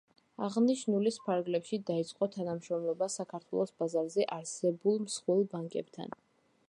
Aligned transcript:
აღნიშნულის 0.45 1.19
ფარგლებში, 1.25 1.79
დაიწყო 1.89 2.29
თანამშრომლობა 2.37 3.09
საქართველოს 3.17 3.75
ბაზარზე 3.83 4.27
არსებულ 4.39 5.01
მსხვილ 5.05 5.45
ბანკებთან. 5.55 6.19